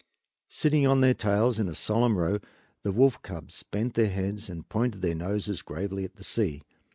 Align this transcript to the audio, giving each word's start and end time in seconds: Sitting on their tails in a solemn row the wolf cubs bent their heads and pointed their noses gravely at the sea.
Sitting 0.49 0.87
on 0.87 1.01
their 1.01 1.13
tails 1.13 1.59
in 1.59 1.69
a 1.69 1.75
solemn 1.75 2.17
row 2.17 2.39
the 2.81 2.91
wolf 2.91 3.21
cubs 3.21 3.61
bent 3.61 3.93
their 3.93 4.09
heads 4.09 4.49
and 4.49 4.67
pointed 4.67 5.03
their 5.03 5.13
noses 5.13 5.61
gravely 5.61 6.03
at 6.03 6.15
the 6.15 6.23
sea. 6.23 6.63